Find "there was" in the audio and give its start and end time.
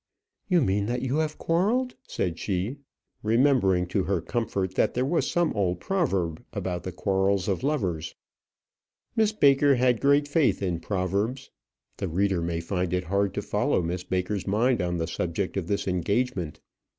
4.95-5.29